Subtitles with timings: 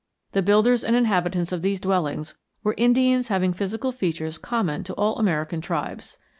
[0.31, 5.17] The builders and inhabitants of these dwellings were Indians having physical features common to all
[5.19, 6.17] American tribes.